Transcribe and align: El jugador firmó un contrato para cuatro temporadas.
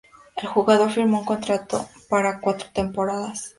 El 0.35 0.47
jugador 0.47 0.89
firmó 0.89 1.19
un 1.19 1.25
contrato 1.25 1.87
para 2.09 2.39
cuatro 2.39 2.67
temporadas. 2.73 3.49